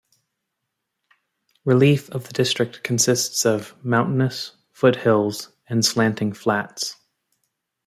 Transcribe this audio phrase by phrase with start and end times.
[1.63, 6.95] Relief of the district consists of mountainous, foothills and slanting flats.